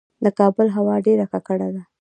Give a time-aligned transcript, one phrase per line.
[0.23, 1.81] د کابل هوا ډیره ککړه ده